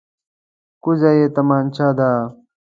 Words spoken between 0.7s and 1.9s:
کوزه یې تمانچه